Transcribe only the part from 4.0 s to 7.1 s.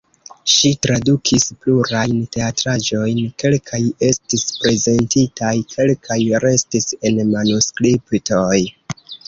estis prezentitaj, kelkaj restis